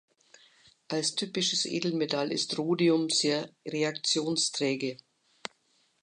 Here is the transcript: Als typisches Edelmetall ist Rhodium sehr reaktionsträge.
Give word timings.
Als 0.87 1.13
typisches 1.13 1.67
Edelmetall 1.67 2.31
ist 2.31 2.57
Rhodium 2.57 3.11
sehr 3.11 3.51
reaktionsträge. 3.67 4.97